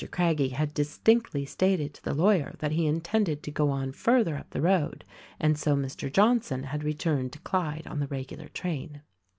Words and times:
Craggie 0.09 0.49
had 0.49 0.73
distinctly 0.73 1.45
stated 1.45 1.93
to 1.93 2.03
the 2.03 2.15
lawyer 2.15 2.55
that 2.57 2.71
he 2.71 2.87
intended 2.87 3.43
to 3.43 3.51
go 3.51 3.69
on 3.69 3.91
further 3.91 4.35
up 4.35 4.49
the 4.49 4.59
road, 4.59 5.05
and 5.39 5.59
so 5.59 5.75
Mr. 5.75 6.11
John 6.11 6.41
son 6.41 6.63
had 6.63 6.83
returned 6.83 7.33
to 7.33 7.39
Clyde 7.41 7.85
on 7.85 7.99
the 7.99 8.07
regular 8.07 8.47
train. 8.47 9.03